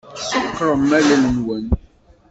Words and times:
Ṣekkṛem 0.29 0.89
allen-nwen. 0.99 1.65